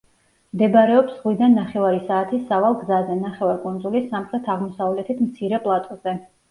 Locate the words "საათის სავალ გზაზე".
2.07-3.21